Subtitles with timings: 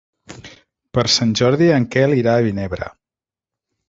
[0.97, 2.89] Per Sant Jordi en Quel irà a Vinebre.